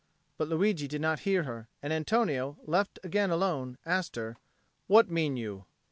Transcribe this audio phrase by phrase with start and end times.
[0.39, 4.35] But Luigi did not hear her, and Antonio, left again alone, asked her,
[4.87, 5.65] "What mean you?"